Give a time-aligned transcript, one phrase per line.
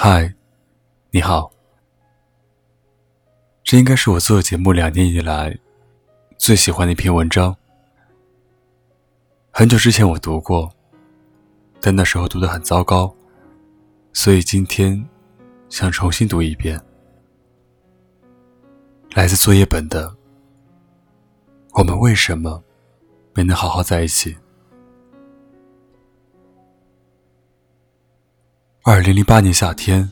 [0.00, 0.32] 嗨，
[1.10, 1.50] 你好。
[3.64, 5.58] 这应该是我做节目两年以来
[6.38, 7.54] 最喜欢的一篇文章。
[9.50, 10.72] 很久之前我读过，
[11.80, 13.12] 但那时候读的很糟糕，
[14.12, 15.04] 所以今天
[15.68, 16.80] 想重新读一遍。
[19.14, 20.08] 来自作业本的
[21.72, 22.62] 《我们为什么
[23.34, 24.32] 没能好好在一起》。
[28.90, 30.10] 二零零八年夏天，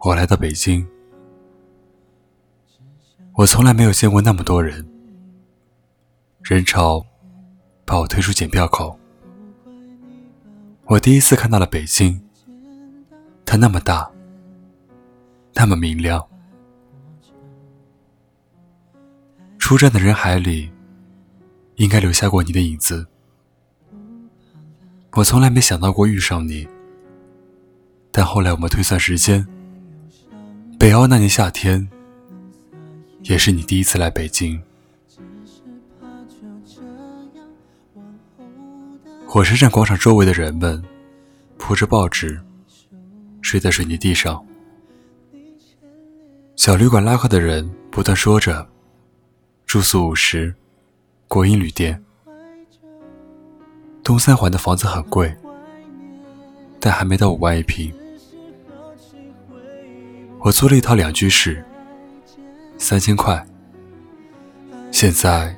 [0.00, 0.86] 我来到北京。
[3.32, 4.86] 我从来没有见过那么多人，
[6.42, 7.02] 人潮
[7.86, 9.00] 把我推出检票口。
[10.84, 12.20] 我第一次看到了北京，
[13.46, 14.10] 它那么大，
[15.54, 16.22] 那么明亮。
[19.58, 20.70] 出站的人海里，
[21.76, 23.06] 应该留下过你的影子。
[25.12, 26.68] 我从来没想到过遇上你。
[28.16, 29.46] 但后来我们推算时间，
[30.78, 31.86] 北欧那年夏天，
[33.24, 34.58] 也是你第一次来北京。
[39.26, 40.82] 火车站广场周围的人们
[41.58, 42.40] 铺着报纸，
[43.42, 44.42] 睡在水泥地上。
[46.56, 48.66] 小旅馆拉客的人不断说着
[49.66, 50.54] ：“住宿五十，
[51.28, 52.02] 国营旅店。”
[54.02, 55.36] 东三环的房子很贵，
[56.80, 57.92] 但还没到五万一平。
[60.40, 61.64] 我租了一套两居室，
[62.78, 63.44] 三千块，
[64.92, 65.56] 现在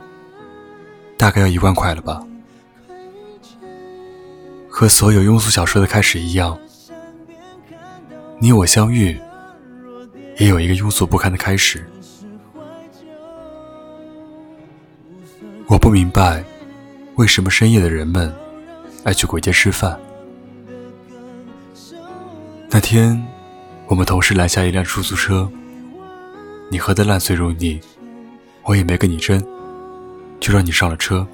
[1.17, 2.23] 大概要一万块了吧。
[4.71, 6.59] 和所有庸俗小说的开始一样，
[8.39, 9.21] 你我相遇
[10.39, 11.85] 也有一个庸俗不堪的开始。
[15.67, 16.43] 我不明白，
[17.17, 18.35] 为什么深夜的人们
[19.05, 20.01] 爱去鬼街吃饭。
[22.71, 23.23] 那天。
[23.89, 25.51] 我们同时拦下一辆出租车，
[26.71, 27.81] 你喝得烂醉如泥，
[28.63, 29.43] 我也没跟你争，
[30.39, 31.27] 就让你上了车，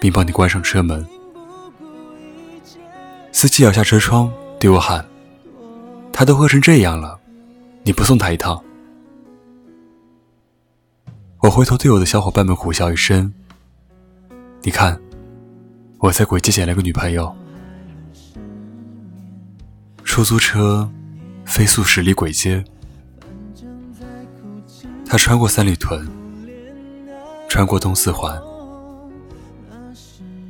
[0.00, 1.04] 并帮你关上车门。
[3.32, 5.04] 司机摇下车窗对我喊
[6.12, 7.18] ：“他都喝成这样了，
[7.82, 8.62] 你不送他一趟？”
[11.42, 13.32] 我回头对我的小伙伴们苦笑一声
[14.62, 15.00] ：“你看，
[15.98, 17.34] 我在鬼街捡了个女朋友。”
[20.04, 20.88] 出租车。
[21.48, 22.62] 飞速驶离鬼街，
[25.04, 26.06] 他穿过三里屯，
[27.48, 28.40] 穿过东四环，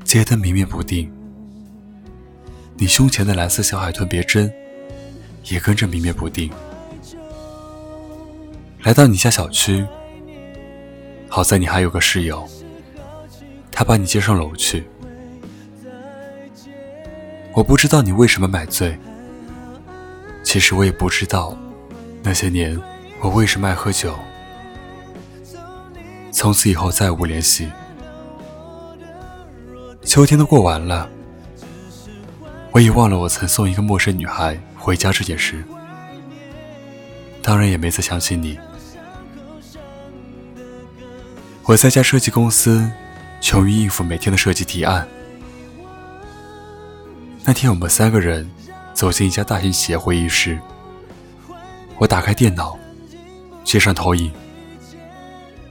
[0.05, 1.11] 街灯明灭不定。
[2.77, 4.53] 你胸前的蓝色小海豚别针
[5.45, 6.51] 也跟着明灭不定。
[8.83, 9.87] 来到你家小区，
[11.29, 12.47] 好在你还有个室友，
[13.71, 14.85] 他把你接上楼去。
[17.55, 18.99] 我不知道你为什么买醉。
[20.49, 21.55] 其实我也不知道，
[22.23, 22.81] 那些年
[23.21, 24.19] 我为什么爱喝酒。
[26.33, 27.71] 从此以后再无联系。
[30.03, 31.07] 秋天都过完了，
[32.71, 35.63] 我已忘了我曾送一个陌生女孩回家这件事，
[37.43, 38.59] 当然也没再想起你。
[41.65, 42.91] 我在家设计公司，
[43.39, 45.07] 穷于应付每天的设计提案。
[47.45, 48.51] 那天我们三个人。
[48.99, 50.59] 走进一家大型企业会议室，
[51.99, 52.77] 我打开电脑，
[53.63, 54.29] 接上投影。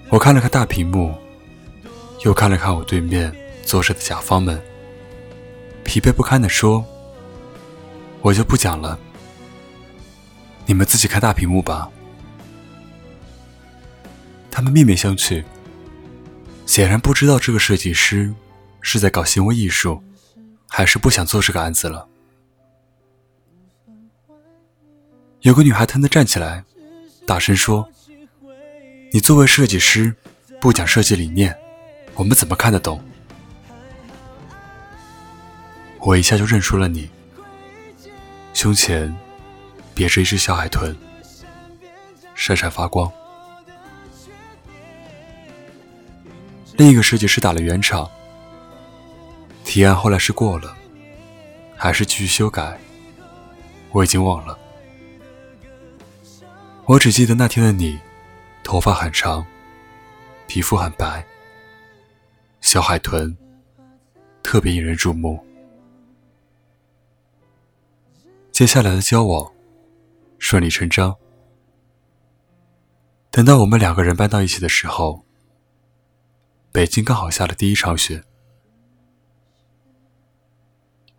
[0.07, 1.13] 我看了看大屏幕，
[2.23, 4.57] 又看了看我对面坐着的甲方们，
[5.83, 6.85] 疲惫不堪地说
[8.23, 8.97] ：“我就不讲了，
[10.65, 11.91] 你们自己看大屏幕吧。”
[14.49, 15.43] 他们面面相觑，
[16.65, 18.33] 显然不知道这个设计师
[18.79, 20.01] 是在搞行为艺术，
[20.69, 22.07] 还是不想做这个案子了。
[25.47, 26.61] 有个女孩腾地站起来，
[27.25, 27.89] 大声说
[29.13, 30.13] ：“你作为设计师，
[30.59, 31.57] 不讲设计理念，
[32.15, 33.01] 我们怎么看得懂？”
[36.03, 37.09] 我一下就认出了你，
[38.53, 39.15] 胸前
[39.95, 40.93] 别着一只小海豚，
[42.35, 43.09] 闪闪发光。
[46.73, 48.11] 另一个设计师打了圆场，
[49.63, 50.75] 提案后来是过了，
[51.77, 52.77] 还是继续修改？
[53.91, 54.59] 我已经忘了。
[56.87, 57.99] 我只记得那天的你，
[58.63, 59.45] 头发很长，
[60.47, 61.21] 皮肤很白，
[62.61, 63.37] 小海豚
[64.41, 65.45] 特别引人注目。
[68.53, 69.51] 接下来的交往
[70.39, 71.13] 顺理成章。
[73.31, 75.25] 等到我们两个人搬到一起的时候，
[76.71, 78.23] 北京刚好下了第一场雪。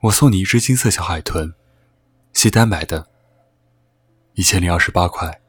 [0.01, 1.53] 我送你一只金色小海豚，
[2.33, 3.11] 西单买的，
[4.33, 5.43] 一千零二十八块。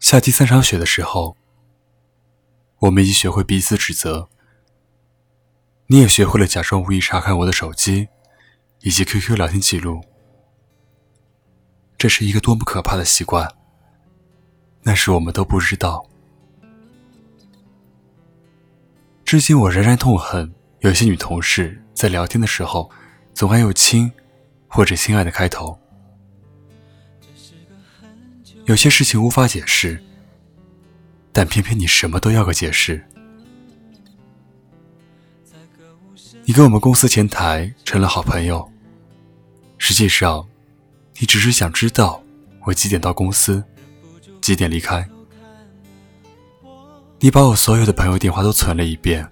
[0.00, 1.36] 下第三场雪的时候，
[2.78, 4.30] 我们已学会彼此指责。
[5.88, 8.08] 你也学会了假装无意查看我的手机，
[8.80, 10.00] 以及 QQ 聊天记录。
[11.98, 13.54] 这是一个多么可怕的习惯！
[14.82, 16.08] 那时我们都不知道。
[19.22, 22.90] 至今我仍然痛恨有些女同事在聊天的时候，
[23.34, 24.10] 总爱用“亲”
[24.66, 25.78] 或者“亲爱的”开头。
[28.66, 30.02] 有些事情无法解释，
[31.32, 33.04] 但偏偏你什么都要个解释。
[36.44, 38.70] 你跟我们公司前台成了好朋友，
[39.78, 40.48] 实际上，
[41.18, 42.22] 你只是想知道
[42.66, 43.62] 我几点到公司，
[44.40, 45.08] 几点离开。
[47.18, 49.28] 你把我所有的朋友电话都存了一遍。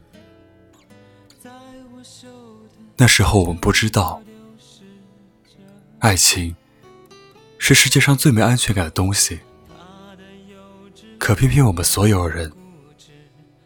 [2.97, 4.21] 那时候我们不知道，
[6.01, 6.55] 爱情。
[7.69, 9.41] 是世界上最没安全感的东西，
[11.19, 12.51] 可偏偏我们所有人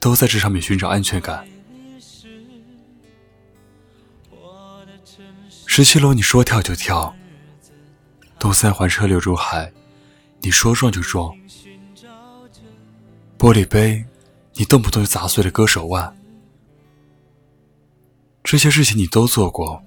[0.00, 1.46] 都在这上面寻找安全感。
[5.66, 7.14] 十七楼你说跳就跳，
[8.40, 9.72] 东三环车流入海，
[10.40, 11.32] 你说撞就撞，
[13.38, 14.04] 玻璃杯
[14.54, 16.12] 你动不动就砸碎了割手腕，
[18.42, 19.80] 这些事情你都做过。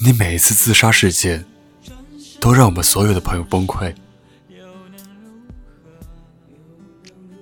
[0.00, 1.44] 你每一次自杀事件，
[2.40, 3.92] 都让我们所有的朋友崩溃。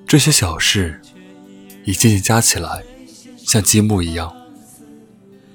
[0.06, 0.98] 这些小事，
[1.84, 2.82] 一件件加起来，
[3.36, 4.34] 像积木一样，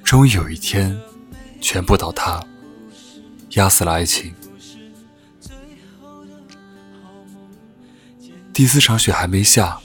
[0.03, 0.95] 终于有一天，
[1.59, 2.39] 全部倒塌，
[3.51, 4.31] 压死了爱情。
[8.53, 9.79] 第四场雪还没下，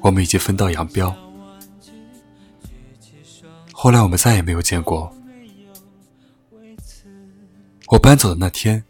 [0.00, 1.14] 我们已经分道扬镳。
[3.72, 5.14] 后来我们再也没有见过。
[7.92, 8.82] 我搬走的那天，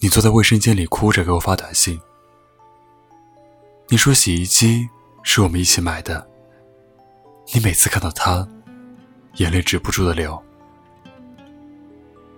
[0.00, 1.98] 你坐在卫生间里哭着给我发短信。
[3.88, 4.86] 你说洗衣机
[5.22, 6.28] 是我们一起买的，
[7.54, 8.46] 你每次看到它，
[9.36, 10.38] 眼泪止不住的流。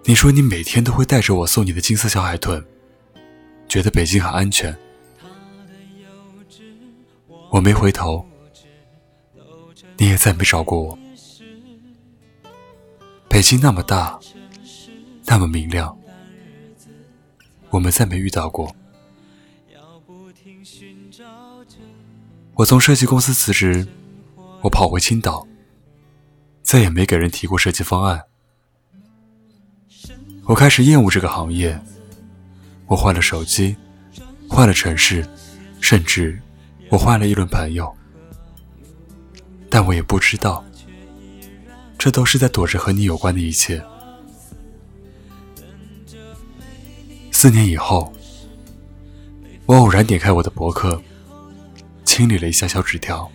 [0.04, 2.64] 你说你每天都会带着我送你的金色小海豚，
[3.66, 4.72] 觉得北京很安全。
[7.50, 8.24] 我没回头，
[9.96, 10.96] 你也再没找过我。
[13.28, 14.16] 北京那么大。
[15.26, 15.96] 那么明亮，
[17.70, 18.75] 我们再没遇到过。
[22.55, 23.87] 我从设计公司辞职，
[24.62, 25.46] 我跑回青岛，
[26.62, 28.23] 再也没给人提过设计方案。
[30.44, 31.78] 我开始厌恶这个行业，
[32.87, 33.76] 我换了手机，
[34.49, 35.28] 换了城市，
[35.81, 36.40] 甚至
[36.88, 37.94] 我换了一轮朋友，
[39.69, 40.64] 但我也不知道，
[41.99, 43.84] 这都是在躲着和你有关的一切。
[47.38, 48.11] 四年以后，
[49.67, 50.99] 我偶然点开我的博客，
[52.03, 53.31] 清理了一下小纸条，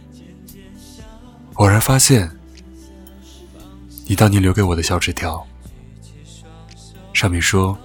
[1.54, 2.28] 偶然发现
[4.08, 5.46] 你当年留给我的小纸条，
[7.14, 7.78] 上面说：“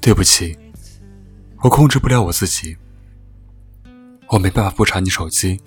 [0.00, 0.56] 对不起，
[1.58, 2.74] 我控制不了我自己，
[4.28, 5.60] 我没办法不查你手机，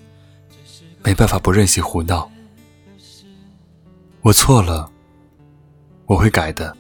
[1.03, 2.27] 没办法不任性胡闹，
[4.21, 4.91] 我错了，
[6.07, 6.75] 我会改的。”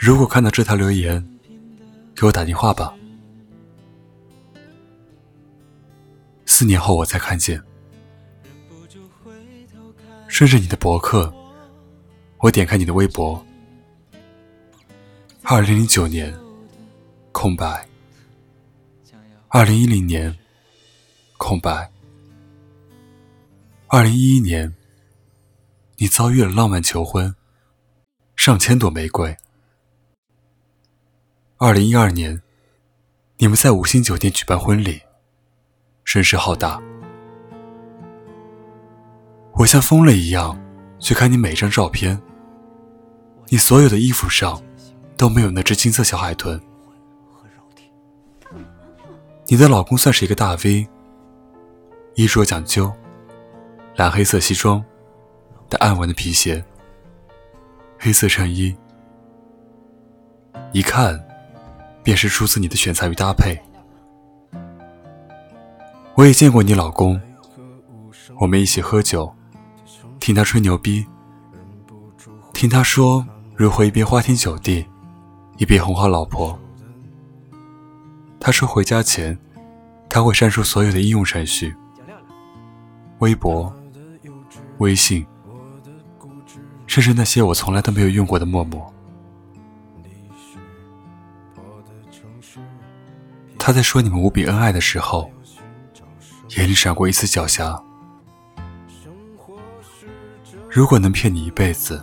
[0.00, 1.22] 如果看到这条留言，
[2.14, 2.94] 给我打电话吧。
[6.46, 7.60] 四年后我才看见，
[10.28, 11.34] 顺着你的博客，
[12.38, 13.44] 我点开你的微博。
[15.42, 16.32] 二零零九年，
[17.32, 17.84] 空白。
[19.48, 20.32] 二零一零年，
[21.38, 21.90] 空白。
[23.88, 24.72] 二零一一年，
[25.96, 27.34] 你遭遇了浪漫求婚，
[28.36, 29.36] 上千朵玫瑰。
[31.60, 32.40] 二零一二年，
[33.38, 35.02] 你们在五星酒店举办婚礼，
[36.04, 36.80] 声势浩大。
[39.54, 40.56] 我像疯了一样
[41.00, 42.22] 去看你每张照片，
[43.48, 44.62] 你所有的衣服上
[45.16, 46.60] 都没有那只金色小海豚。
[49.46, 50.86] 你的老公算是一个大 V，
[52.14, 52.92] 衣着讲究，
[53.96, 54.80] 蓝黑色西装，
[55.68, 56.64] 带暗纹的皮鞋，
[57.98, 58.76] 黑色衬衣，
[60.70, 61.27] 一看。
[62.08, 63.54] 便是出自你的选材与搭配。
[66.14, 67.20] 我也见过你老公，
[68.40, 69.30] 我们一起喝酒，
[70.18, 71.04] 听他吹牛逼，
[72.54, 74.86] 听他说如何一边花天酒地，
[75.58, 76.58] 一边哄好老婆。
[78.40, 79.38] 他说回家前，
[80.08, 81.76] 他会删除所有的应用程序，
[83.18, 83.70] 微博、
[84.78, 85.26] 微信，
[86.86, 88.90] 甚至那些我从来都没有用过的陌陌。
[93.58, 95.30] 他在说你们无比恩爱的时候，
[96.56, 97.78] 眼里闪过一丝狡黠。
[100.70, 102.02] 如果能骗你一辈子，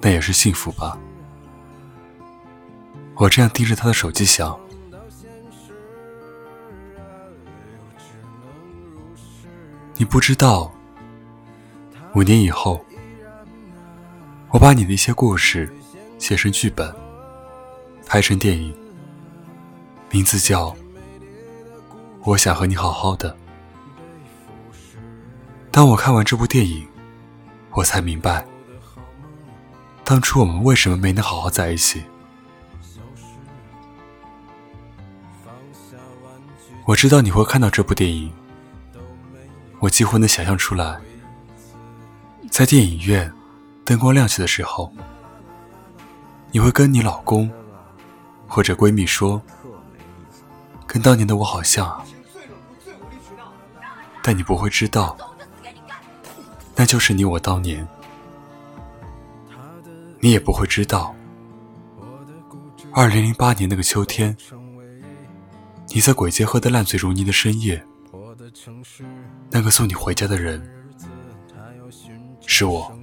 [0.00, 0.96] 那也是幸福吧。
[3.16, 4.56] 我这样盯着他的手机想，
[9.94, 10.70] 你不知道，
[12.14, 12.84] 五年以后，
[14.50, 15.72] 我把你的一些故事
[16.18, 16.94] 写成剧本，
[18.06, 18.85] 拍成电影。
[20.10, 20.70] 名字叫
[22.22, 23.30] 《我想和你好好的》。
[25.70, 26.86] 当我看完这部电影，
[27.72, 28.46] 我才明白，
[30.04, 32.02] 当初我们为什么没能好好在一起。
[36.84, 38.32] 我知道你会看到这部电影，
[39.80, 40.98] 我几乎能想象出来，
[42.48, 43.30] 在电影院
[43.84, 44.92] 灯光亮起的时候，
[46.52, 47.50] 你会跟你老公
[48.46, 49.42] 或者闺蜜说。
[50.96, 52.02] 跟当年的我好像，
[54.22, 55.14] 但你不会知道，
[56.74, 57.86] 那就是你我当年。
[60.20, 61.14] 你也不会知道，
[62.94, 64.34] 二零零八年那个秋天，
[65.88, 67.84] 你在鬼街喝得烂醉如泥的深夜，
[69.50, 70.66] 那个送你回家的人
[72.46, 72.95] 是我。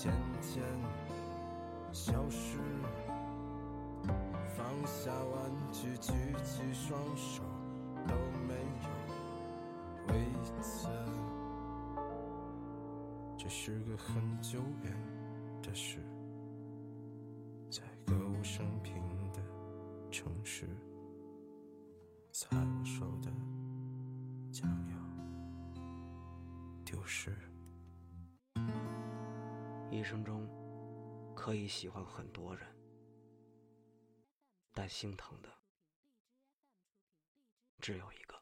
[0.00, 0.62] 渐渐
[1.92, 2.56] 消失，
[4.56, 6.12] 放下玩具，举
[6.44, 7.42] 起双手
[8.06, 8.14] 都
[8.46, 10.14] 没有位
[10.62, 10.88] 子。
[13.36, 14.96] 这是个很久远
[15.60, 15.98] 的事，
[17.68, 18.94] 在歌舞升平
[19.32, 19.42] 的
[20.12, 20.68] 城市，
[22.30, 23.32] 猜我说的
[24.52, 24.96] 将要
[26.84, 27.36] 丢失。
[29.90, 30.46] 一生中
[31.34, 32.68] 可以喜欢很多人，
[34.74, 35.48] 但心疼的
[37.80, 38.37] 只有一个。